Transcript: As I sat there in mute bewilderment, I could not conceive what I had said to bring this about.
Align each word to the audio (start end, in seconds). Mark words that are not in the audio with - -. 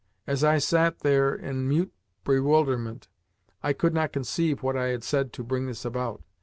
As 0.25 0.43
I 0.43 0.57
sat 0.57 1.01
there 1.01 1.35
in 1.35 1.69
mute 1.69 1.93
bewilderment, 2.23 3.07
I 3.61 3.73
could 3.73 3.93
not 3.93 4.11
conceive 4.11 4.63
what 4.63 4.75
I 4.75 4.87
had 4.87 5.03
said 5.03 5.31
to 5.33 5.43
bring 5.43 5.67
this 5.67 5.85
about. 5.85 6.23